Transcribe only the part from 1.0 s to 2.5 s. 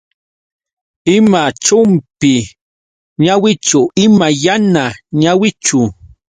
Ima chumpi